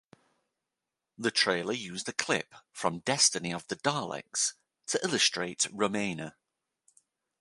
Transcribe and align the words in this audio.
The 1.15 1.29
trailer 1.29 1.73
used 1.73 2.09
a 2.09 2.11
clip 2.11 2.55
from 2.71 3.01
"Destiny 3.01 3.53
of 3.53 3.67
the 3.67 3.75
Daleks" 3.75 4.53
to 4.87 5.05
illustrate 5.05 5.67
Romana. 5.71 6.37